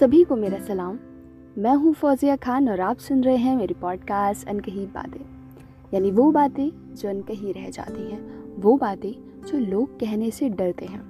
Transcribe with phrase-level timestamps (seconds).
[0.00, 0.98] सभी को मेरा सलाम।
[1.58, 5.20] मैं हूँ फौजिया खान और आप सुन रहे हैं मेरी पॉडकास्ट अनकही बातें।
[5.94, 8.20] यानी वो बातें जो अनकही रह जाती हैं,
[8.56, 9.12] वो बातें
[9.46, 11.02] जो लोग कहने से डरते हैं।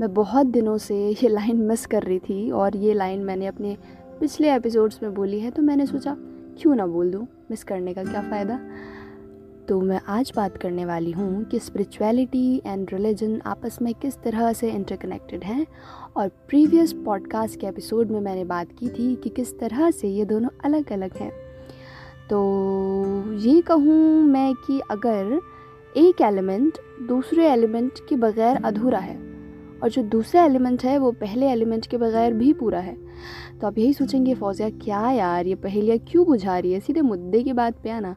[0.00, 3.76] मैं बहुत दिनों से ये लाइन मिस कर रही थी और ये लाइन मैंने अपने
[4.20, 6.16] पिछले एपिसोड्स में बोली है तो मैंने सोचा,
[6.58, 7.26] क्यों ना बोल दूँ?
[7.50, 8.60] मिस करने का क्या फ़ायदा?
[9.70, 14.52] तो मैं आज बात करने वाली हूँ कि स्पिरिचुअलिटी एंड रिलीजन आपस में किस तरह
[14.52, 15.66] से इंटरकनेक्टेड हैं
[16.16, 20.24] और प्रीवियस पॉडकास्ट के एपिसोड में मैंने बात की थी कि किस तरह से ये
[20.24, 21.30] दोनों अलग अलग हैं।
[22.30, 22.40] तो
[23.38, 25.40] ये कहूँ मैं कि अगर
[25.96, 29.16] एक एलिमेंट दूसरे एलिमेंट के बगैर अधूरा है
[29.82, 33.09] और जो दूसरा एलिमेंट है वो पहले एलिमेंट के बगैर भी पूरा है
[33.60, 36.80] तो आप यही सोचेंगे, फौजिया, क्या यार, ये पहेलियाँ क्यों बुझा रही है?
[36.80, 38.14] सीधे मुद्दे की बात पे आना।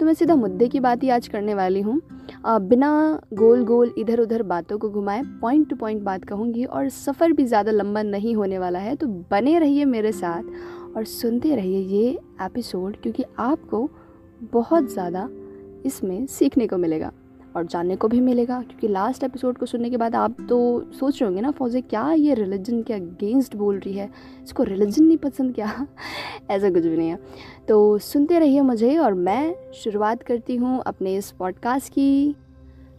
[0.00, 2.00] तो मैं सीधा मुद्दे की बात ही आज करने वाली हूँ।
[2.46, 7.32] बिना गोल गोल इधर उधर बातों को घुमाए पॉइंट टू पॉइंट बात कहूँगी और सफ़र
[7.32, 11.80] भी ज़्यादा लंबा नहीं होने वाला है तो बने रहिए मेरे साथ और सुनते रहिए
[11.88, 12.10] ये
[12.42, 13.88] एपिसोड क्योंकि आपको
[14.52, 15.28] बहुत ज़्यादा
[15.86, 17.12] इसमें सीखने को मिलेगा।
[17.56, 20.58] और जानने को भी मिलेगा क्योंकि लास्ट एपिसोड को सुनने के बाद आप तो
[20.92, 24.10] सोच रहे होंगे ना फौजे क्या ये रिलीजन के अगेंस्ट बोल रही है?
[24.42, 25.86] इसको रिलीजन नहीं पसंद क्या?
[26.50, 27.18] ऐसा कुछ भी नहीं है।
[27.68, 32.34] तो सुनते रहिए मुझे और मैं शुरुआत करती हूँ अपने इस पॉडकास्ट की।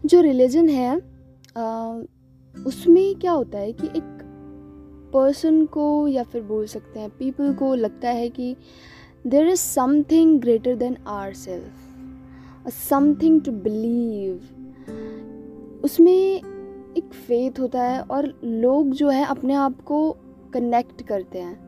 [0.05, 1.01] जो रिलीजन है
[1.57, 1.93] आ,
[2.65, 4.17] उसमें क्या होता है कि एक
[5.13, 8.55] पर्सन को या फिर बोल सकते हैं पीपल को लगता है कि
[9.27, 11.90] there is something greater than our self
[12.69, 14.39] something to believe
[15.83, 20.11] उसमें एक फेथ होता है और लोग जो है अपने आप को
[20.53, 21.59] कनेक्ट करते हैं।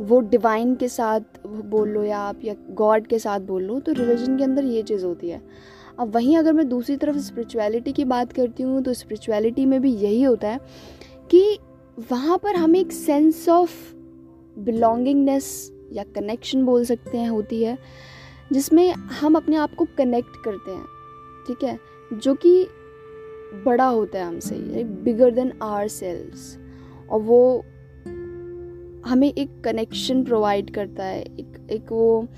[0.00, 3.92] वो डिवाइन के साथ बोल लो या आप या गॉड के साथ बोल लो तो
[3.92, 5.42] रिलीजन के अंदर ये चीज़ होती है।
[5.98, 9.92] अब वहीं अगर मैं दूसरी तरफ़ स्पिरिचुअलिटी की बात करती हूँ तो स्पिरिचुअलिटी में भी
[9.92, 10.60] यही होता है
[11.30, 11.58] कि
[12.10, 13.72] वहाँ पर हमें एक सेंस ऑफ़
[14.58, 17.78] बिलोंगिंगनेस या कनेक्शन बोल सकते हैं, होती है।
[18.52, 20.84] जिसमें हम अपने आप को कनेक्ट करते हैं
[21.46, 21.78] ठीक है?
[22.12, 22.66] जो कि
[23.66, 26.58] बड़ा होता है हमसे बिगर देन आर सेल्स
[27.10, 27.64] और वो
[29.06, 32.28] हमें एक कनेक्शन प्रोवाइड करता है एक एक वो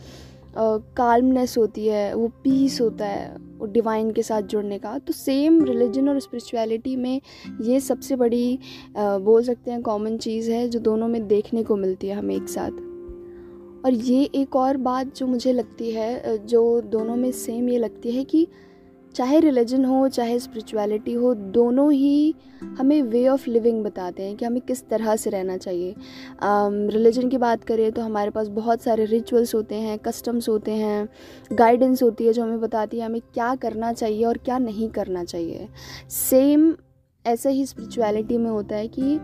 [0.97, 5.65] काल्मनेस होती है वो पीस होता है वो डिवाइन के साथ जुड़ने का। तो सेम
[5.65, 7.21] रिलीजन और स्पिरिचुअलिटी में
[7.60, 8.59] ये सबसे बड़ी
[8.97, 12.37] आ, बोल सकते हैं कॉमन चीज़ है जो दोनों में देखने को मिलती है हमें
[12.37, 12.89] एक साथ।
[13.84, 18.10] और ये एक और बात जो मुझे लगती है जो दोनों में सेम ये लगती
[18.10, 18.46] है कि
[19.14, 24.44] चाहे रिलीजन हो चाहे स्पिरिचुअलिटी हो दोनों ही हमें वे ऑफ़ लिविंग बताते हैं कि
[24.44, 25.94] हमें किस तरह से रहना चाहिए।
[26.42, 30.72] रिलीजन um, की बात करें तो हमारे पास बहुत सारे रिचुअल्स होते हैं कस्टम्स होते
[30.72, 31.08] हैं
[31.52, 35.24] गाइडेंस होती है जो हमें बताती है हमें क्या करना चाहिए और क्या नहीं करना
[35.24, 35.68] चाहिए।
[36.10, 36.74] सेम
[37.26, 39.18] ऐसा ही स्पिरिचुअलिटी में होता है कि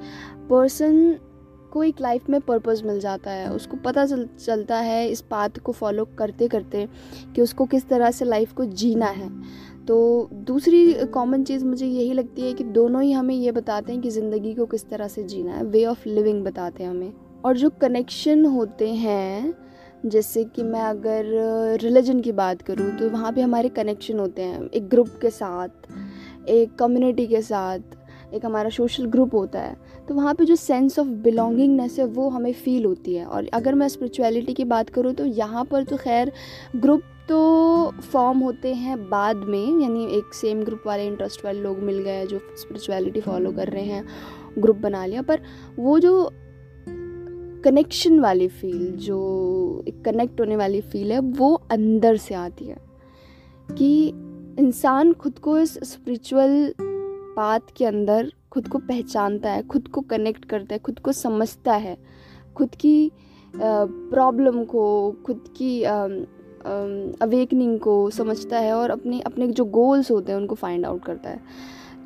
[0.50, 1.16] पर्सन
[1.66, 5.58] को एक लाइफ में पर्पस मिल जाता है, उसको पता चल, चलता है इस बात
[5.58, 6.86] को फॉलो करते करते
[7.36, 9.30] कि उसको किस तरह से लाइफ को जीना है।
[9.86, 14.00] तो दूसरी कॉमन चीज़ मुझे यही लगती है कि दोनों ही हमें ये बताते हैं
[14.02, 17.12] कि ज़िंदगी को किस तरह से जीना है वे ऑफ़ लिविंग बताते हैं हमें।
[17.44, 19.54] और जो कनेक्शन होते हैं,
[20.06, 24.64] जैसे कि मैं अगर रिलीजन की बात करूँ तो वहाँ पे हमारे कनेक्शन होते हैं,
[24.64, 25.68] एक ग्रुप के साथ,
[26.48, 27.95] एक कम्युनिटी के साथ
[28.34, 29.76] एक हमारा सोशल ग्रुप होता है
[30.08, 33.74] तो वहाँ पे जो सेंस ऑफ़ बिलोंगिंगनेस है, वो हमें फील होती है। और अगर
[33.74, 36.32] मैं स्पिरिचुअलिटी की बात करूँ तो यहाँ पर तो खैर
[36.76, 37.38] ग्रुप तो
[38.12, 42.26] फॉर्म होते हैं बाद में, यानी एक सेम ग्रुप वाले इंटरेस्ट वाले लोग मिल गए
[42.26, 44.04] जो स्पिरिचुअलिटी फॉलो कर रहे हैं
[44.58, 45.40] ग्रुप बना लिया। पर
[45.78, 46.30] वो जो
[47.64, 52.76] कनेक्शन वाली फील जो एक कनेक्ट होने वाली फील है, वो अंदर से आती है।
[53.78, 54.08] कि
[54.58, 56.74] इंसान खुद को इस स्पिरिचुअल
[57.36, 61.74] बात के अंदर खुद को पहचानता है, खुद को कनेक्ट करता है, खुद को समझता
[61.74, 61.96] है,
[62.56, 63.10] खुद की
[63.54, 65.82] प्रॉब्लम को, खुद की
[67.22, 71.30] अवेकनिंग को समझता है और अपने अपने जो गोल्स होते हैं उनको फाइंड आउट करता
[71.30, 71.40] है।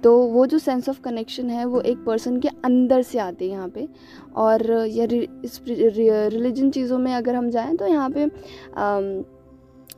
[0.03, 3.53] तो वो जो सेंस ऑफ़ कनेक्शन है वो एक पर्सन के अंदर से आते हैं
[3.53, 3.89] यहाँ पे
[4.37, 8.27] और या रिलीजन चीज़ों में अगर हम जाएँ तो यहाँ पे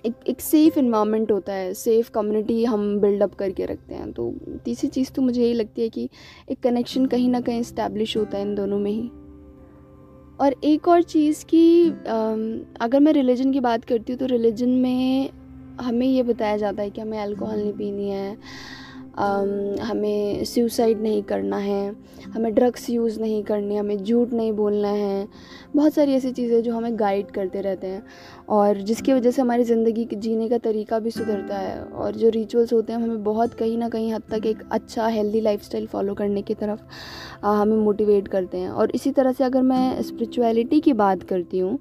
[0.05, 4.33] एक एक सेफ़ इन्वामेंट होता है सेफ़ कम्युनिटी हम बिल्डअप करके रखते हैं। तो
[4.65, 6.09] तीसरी चीज़ तो मुझे यही लगती है कि
[6.51, 9.09] एक कनेक्शन कहीं ना कहीं इस्टेब्लिश होता है इन दोनों में ही।
[10.41, 11.89] और एक और चीज़ की
[12.81, 15.31] अगर मैं रिलीजन की बात करती हूँ तो रिलीजन में
[15.81, 18.37] हमें ये बताया जाता है कि हमें अल्कोहल नहीं पीनी है।
[19.15, 21.95] हमें सुसाइड नहीं करना है,
[22.35, 25.29] हमें ड्रग्स यूज़ नहीं करने, हमें झूठ नहीं बोलना है,
[25.77, 28.03] बहुत सारी ऐसी चीज़ें जो हमें गाइड करते रहते हैं
[28.51, 32.73] और जिसकी वजह से हमारी ज़िंदगी जीने का तरीका भी सुधरता है और जो रिचुअल्स
[32.73, 36.43] होते हैं, हमें बहुत कहीं ना कहीं हद तक एक अच्छा हेल्दी लाइफस्टाइल फॉलो करने
[36.43, 36.81] की तरफ़
[37.45, 41.79] हमें मोटिवेट करते हैं। और इसी तरह से अगर मैं स्पिरिचुअलिटी की बात करती हूँ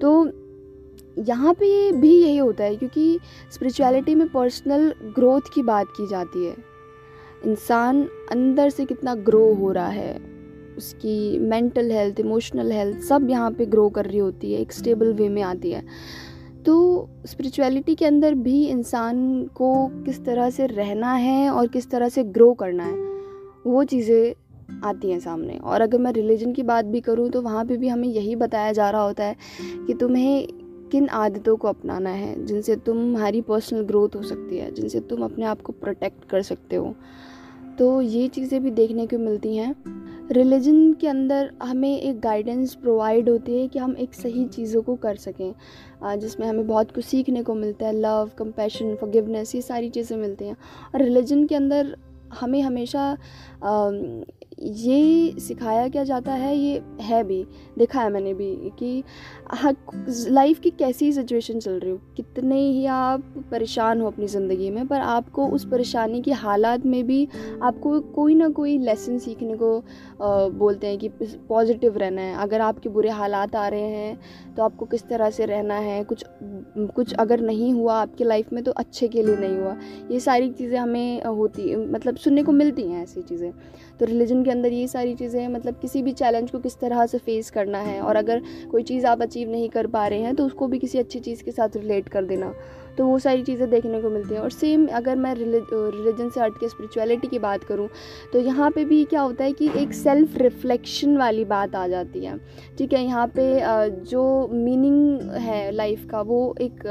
[0.00, 0.26] तो
[1.18, 3.18] यहाँ पे भी यही होता है क्योंकि
[3.52, 6.54] स्पिरिचुअलिटी में पर्सनल ग्रोथ की बात की जाती है।
[7.44, 8.02] इंसान
[8.32, 10.16] अंदर से कितना ग्रो हो रहा है,
[10.78, 15.12] उसकी मेंटल हेल्थ इमोशनल हेल्थ सब यहाँ पे ग्रो कर रही होती है, एक स्टेबल
[15.12, 15.84] वे में आती है।
[16.66, 19.70] तो स्पिरिचुअलिटी के अंदर भी इंसान को
[20.04, 22.96] किस तरह से रहना है और किस तरह से ग्रो करना है,
[23.66, 24.34] वो चीज़ें
[24.84, 27.88] आती हैं सामने। और अगर मैं रिलीजन की बात भी करूँ तो वहाँ पे भी
[27.88, 29.36] हमें यही बताया जा रहा होता है
[29.86, 30.48] कि तुम्हें
[30.92, 35.44] किन आदतों को अपनाना है, जिनसे तुम्हारी पर्सनल ग्रोथ हो सकती है, जिनसे तुम अपने
[35.44, 36.94] आप को प्रोटेक्ट कर सकते हो।
[37.78, 39.74] तो ये चीज़ें भी देखने को मिलती हैं।
[40.32, 44.96] रिलीजन के अंदर हमें एक गाइडेंस प्रोवाइड होती है कि हम एक सही चीज़ों को
[44.96, 45.54] कर सकें।
[46.18, 50.44] जिसमें हमें बहुत कुछ सीखने को मिलता है लव कंपैशन फॉरगिवनेस ये सारी चीज़ें मिलती
[50.44, 50.56] हैं।
[50.94, 51.96] और रिलीजन के अंदर
[52.40, 53.16] हमें हमेशा
[54.58, 57.42] ये सिखाया क्या जाता है, ये है भी
[57.78, 59.02] देखा है मैंने भी कि
[60.30, 64.86] लाइफ की कैसी सिचुएशन चल रही हो। कितने ही आप परेशान हो अपनी ज़िंदगी में,
[64.88, 67.26] पर आपको उस परेशानी की हालात में भी
[67.62, 69.82] आपको कोई ना कोई लेसन सीखने को
[70.58, 71.08] बोलते हैं कि
[71.48, 75.46] पॉजिटिव रहना है। अगर आपके बुरे हालात आ रहे हैं तो आपको किस तरह से
[75.46, 76.24] रहना है, कुछ
[76.76, 79.76] कुछ अगर नहीं हुआ आपकी लाइफ में तो अच्छे के लिए नहीं हुआ।
[80.10, 83.50] ये सारी चीज़ें हमें होती मतलब सुनने को मिलती हैं ऐसी चीज़ें।
[84.00, 87.18] तो रिलीजन के अंदर ये सारी चीज़ें मतलब किसी भी चैलेंज को किस तरह से
[87.18, 90.46] फेस करना है, और अगर कोई चीज़ आप अचीव नहीं कर पा रहे हैं तो
[90.46, 92.52] उसको भी किसी अच्छी चीज़ के साथ रिलेट कर देना।
[92.98, 96.58] तो वो सारी चीज़ें देखने को मिलती हैं। और सेम अगर मैं रिलीजन से हट
[96.60, 97.88] के स्परिचुअलिटी की बात करूँ
[98.32, 102.24] तो यहाँ पे भी क्या होता है कि एक सेल्फ रिफ्लेक्शन वाली बात आ जाती
[102.24, 102.36] है।
[102.78, 103.60] ठीक है, यहाँ पे
[104.02, 106.86] जो मीनिंग है लाइफ का, वो एक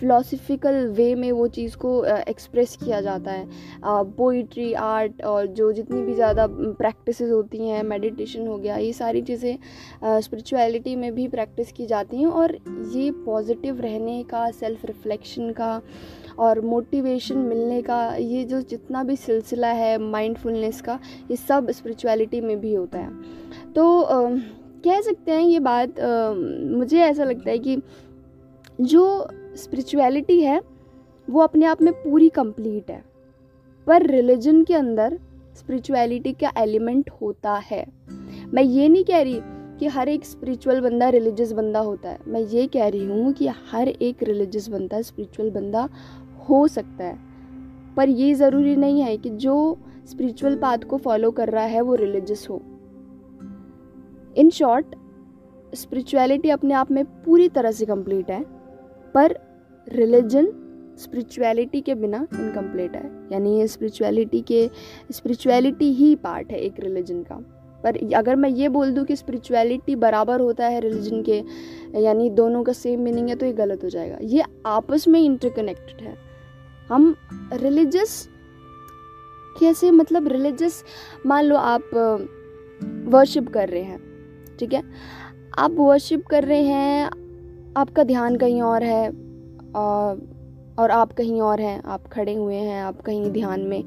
[0.00, 3.46] फ़िलासफ़िकल वे में वो चीज़ को एक्सप्रेस किया जाता है।
[3.84, 9.22] पोइट्री आर्ट और जो जितनी भी ज़्यादा प्रैक्टिस होती हैं मेडिटेशन हो गया, ये सारी
[9.22, 12.56] चीज़ें स्पिरिचुअलिटी में भी प्रैक्टिस की जाती हैं। और
[12.94, 15.82] ये पॉजिटिव रहने का सेल्फ रिफ्लेक्शन का
[16.38, 20.98] और मोटिवेशन मिलने का ये जो जितना भी सिलसिला है माइंडफुलनेस का
[21.30, 23.10] ये सब स्पिरिचुअलिटी में भी होता है।
[23.76, 24.28] तो आ,
[24.84, 26.32] कह सकते हैं ये बात आ,
[26.76, 27.78] मुझे ऐसा लगता है कि
[28.80, 30.62] जो स्पिरिचुअलिटी है
[31.30, 33.04] वो अपने आप में पूरी कंप्लीट है।
[33.86, 35.18] पर रिलीजन के अंदर
[35.56, 37.86] स्पिरिचुअलिटी का एलिमेंट होता है।
[38.54, 39.40] मैं ये नहीं कह रही
[39.82, 43.46] कि हर एक स्पिरिचुअल बंदा रिलीजियस बंदा होता है। मैं ये कह रही हूँ कि
[43.70, 45.88] हर एक रिलीजियस बंदा स्पिरिचुअल बंदा
[46.48, 47.18] हो सकता है।
[47.96, 51.94] पर ये ज़रूरी नहीं है कि जो स्पिरिचुअल पाथ को फॉलो कर रहा है वो
[51.94, 52.60] रिलीजियस हो।
[54.36, 54.94] इन शॉर्ट
[55.74, 58.42] स्पिरिचुअलिटी अपने आप में पूरी तरह से कंप्लीट है,
[59.14, 59.36] पर
[59.86, 60.52] रिलीजन
[60.98, 64.70] स्पिरिचुअलिटी के बिना इनकम्प्लीट है। यानी ये स्पिरिचुअलिटी के
[65.12, 67.40] स्पिरिचुअलिटी ही पार्ट है एक रिलीजन का।
[67.84, 71.42] पर अगर मैं ये बोल दूँ कि स्पिरिचुअलिटी बराबर होता है रिलीजन के,
[72.00, 76.00] यानी दोनों का सेम मीनिंग है तो ये गलत हो जाएगा। ये आपस में इंटरकनेक्टेड
[76.00, 76.16] है।
[76.90, 77.14] हम
[77.54, 78.28] रिलीजस
[79.56, 80.82] कैसे मतलब रिलीजस
[81.26, 81.90] मान लो आप
[83.06, 83.98] वर्शिप कर रहे हैं,
[84.58, 84.82] ठीक है?
[85.58, 87.10] आप वर्शिप कर रहे हैं,
[87.76, 89.08] आपका ध्यान कहीं और है
[90.78, 93.84] और आप कहीं और हैं, आप खड़े हुए हैं, आप कहीं ध्यान में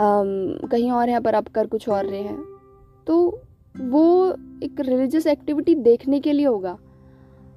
[0.00, 2.47] कहीं और हैं, पर आप कर कुछ और रहे हैं।
[3.08, 3.42] तो
[3.74, 6.76] वो एक रिलीजियस एक्टिविटी देखने के लिए होगा।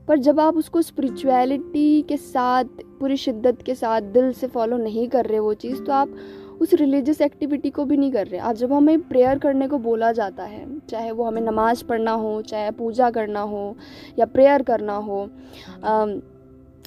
[0.07, 2.65] पर जब आप उसको स्पिरिचुअलिटी के साथ
[2.99, 6.15] पूरी शिद्दत के साथ दिल से फॉलो नहीं कर रहे वो चीज़ तो आप
[6.61, 10.11] उस रिलीजियस एक्टिविटी को भी नहीं कर रहे। आज जब हमें प्रेयर करने को बोला
[10.11, 13.75] जाता है चाहे वो हमें नमाज़ पढ़ना हो चाहे पूजा करना हो
[14.19, 15.21] या प्रेयर करना हो
[15.83, 16.05] आ,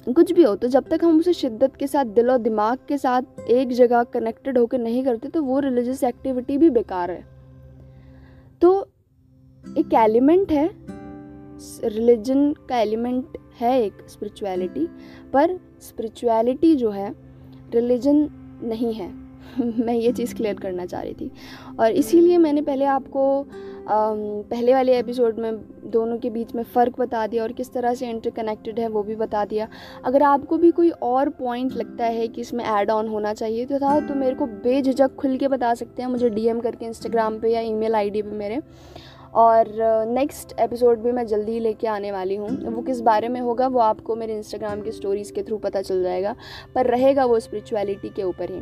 [0.07, 2.97] कुछ भी हो तो जब तक हम उसे शिद्दत के साथ दिल और दिमाग के
[2.97, 7.34] साथ एक जगह कनेक्टेड होकर नहीं करते तो वो रिलीजियस एक्टिविटी भी बेकार है।
[9.77, 10.69] एक एलिमेंट है
[11.83, 14.87] रिलीजन का एलिमेंट है एक स्पिरिचुअलिटी
[15.33, 17.13] पर स्पिरिचुअलिटी जो है
[17.73, 18.29] रिलीजन
[18.63, 19.13] नहीं है।
[19.59, 21.31] मैं ये चीज़ क्लियर करना चाह रही थी।
[21.79, 23.45] और इसीलिए मैंने पहले आपको
[23.89, 25.57] पहले वाले एपिसोड में
[25.91, 29.15] दोनों के बीच में फ़र्क बता दिया और किस तरह से इंटरकनेक्टेड है वो भी
[29.15, 29.67] बता दिया।
[30.05, 33.79] अगर आपको भी कोई और पॉइंट लगता है कि इसमें ऐड ऑन होना चाहिए तो
[33.79, 37.53] था तो मेरे को बेझिझक खुल के बता सकते हैं। मुझे डीएम करके इंस्टाग्राम पे
[37.53, 38.59] या ईमेल आईडी पे मेरे।
[39.35, 39.67] और
[40.07, 43.67] नेक्स्ट एपिसोड भी मैं जल्दी ही लेके आने वाली हूँ। वो किस बारे में होगा,
[43.67, 46.35] वो आपको मेरे इंस्टाग्राम की स्टोरीज़ के थ्रू पता चल जाएगा,
[46.75, 48.61] पर रहेगा वो स्पिरिचुअलिटी के ऊपर ही।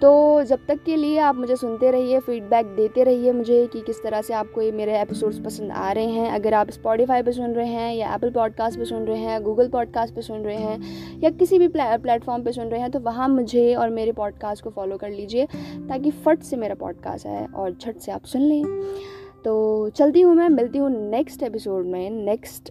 [0.00, 4.02] तो जब तक के लिए आप मुझे सुनते रहिए फीडबैक देते रहिए मुझे कि किस
[4.02, 7.54] तरह से आपको ये मेरे एपिसोड्स पसंद आ रहे हैं। अगर आप स्पॉटिफाई पर सुन
[7.54, 11.20] रहे हैं या एप्पल पॉडकास्ट पर सुन रहे हैं गूगल पॉडकास्ट पर सुन रहे हैं
[11.20, 14.70] या किसी भी प्लेटफॉर्म पर सुन रहे हैं तो वहाँ मुझे और मेरे पॉडकास्ट को
[14.70, 15.46] फॉलो कर लीजिए,
[15.88, 20.34] ताकि फट से मेरा पॉडकास्ट आए और झट से आप सुन लें। तो चलती हूँ
[20.34, 22.70] मैं, मिलती हूँ नेक्स्ट एपिसोड में नेक्स्ट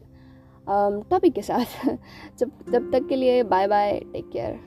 [1.10, 1.86] टॉपिक के साथ।
[2.40, 4.60] जब तब तक के लिए बाय बाय टेक केयर